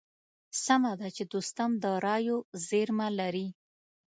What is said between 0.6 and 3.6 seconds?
سمه ده چې دوستم د رايو زېرمه لري.